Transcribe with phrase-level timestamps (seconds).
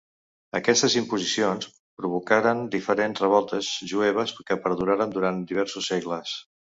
[0.59, 1.67] Aquestes imposicions
[2.01, 6.33] provocaren diferents revoltes jueves que perduraren durant diversos segles.